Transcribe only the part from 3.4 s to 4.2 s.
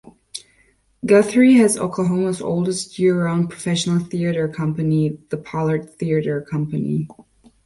professional